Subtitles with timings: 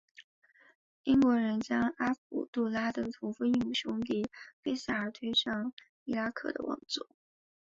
[1.03, 4.27] 英国人将阿卜杜拉的同父异母兄弟
[4.63, 5.73] 费萨尔推上
[6.05, 7.07] 伊拉克的王座。